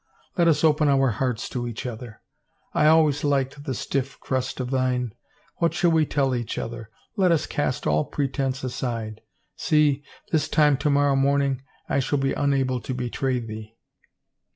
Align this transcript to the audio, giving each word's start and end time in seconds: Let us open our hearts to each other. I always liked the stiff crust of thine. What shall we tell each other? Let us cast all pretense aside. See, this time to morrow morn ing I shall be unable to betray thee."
Let 0.35 0.47
us 0.47 0.63
open 0.63 0.89
our 0.89 1.11
hearts 1.11 1.47
to 1.49 1.67
each 1.67 1.85
other. 1.85 2.21
I 2.73 2.87
always 2.87 3.23
liked 3.23 3.65
the 3.65 3.75
stiff 3.75 4.19
crust 4.19 4.59
of 4.59 4.71
thine. 4.71 5.13
What 5.57 5.75
shall 5.75 5.91
we 5.91 6.07
tell 6.07 6.33
each 6.33 6.57
other? 6.57 6.89
Let 7.15 7.31
us 7.31 7.45
cast 7.45 7.85
all 7.85 8.05
pretense 8.05 8.63
aside. 8.63 9.21
See, 9.57 10.03
this 10.31 10.49
time 10.49 10.77
to 10.77 10.89
morrow 10.89 11.15
morn 11.15 11.43
ing 11.43 11.61
I 11.87 11.99
shall 11.99 12.17
be 12.17 12.33
unable 12.33 12.81
to 12.81 12.95
betray 12.95 13.37
thee." 13.37 13.77